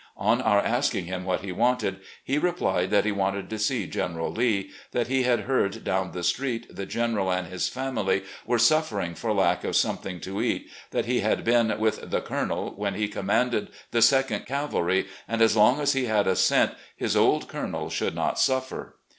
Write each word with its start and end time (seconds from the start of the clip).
On 0.17 0.41
our 0.41 0.59
asking 0.59 1.05
him 1.05 1.25
what 1.25 1.41
he 1.41 1.51
wanted, 1.51 1.99
he 2.23 2.39
replied 2.39 2.89
that 2.89 3.05
he 3.05 3.11
wanted 3.11 3.51
to 3.51 3.59
see 3.59 3.85
General 3.85 4.31
Lee, 4.31 4.71
that 4.93 5.05
he 5.09 5.21
had 5.21 5.41
heard 5.41 5.83
down 5.83 6.11
the 6.11 6.23
street 6.23 6.65
the 6.75 6.87
General 6.87 7.31
and 7.31 7.45
his 7.45 7.69
family 7.69 8.23
were 8.43 8.57
suffering 8.57 9.13
for 9.13 9.31
lack 9.31 9.63
of 9.63 9.75
something 9.75 10.19
to 10.21 10.41
eat, 10.41 10.67
that 10.89 11.05
he 11.05 11.19
had 11.19 11.43
been 11.43 11.79
with 11.79 12.09
"the 12.09 12.19
Colonel" 12.19 12.73
when 12.75 12.95
he 12.95 13.07
com 13.07 13.27
manded 13.27 13.67
the 13.91 14.01
Second 14.01 14.47
Cavalry, 14.47 15.05
and, 15.27 15.39
as 15.39 15.55
long 15.55 15.79
as 15.79 15.93
he 15.93 16.05
had 16.05 16.25
a 16.25 16.35
cent, 16.35 16.73
his 16.97 17.15
old 17.15 17.47
colonel 17.47 17.91
should 17.91 18.15
not 18.15 18.39
staffer. 18.39 18.95